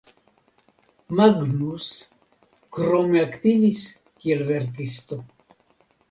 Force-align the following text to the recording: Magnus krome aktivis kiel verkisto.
Magnus 1.17 1.89
krome 2.77 3.21
aktivis 3.25 3.83
kiel 4.23 4.41
verkisto. 4.47 5.19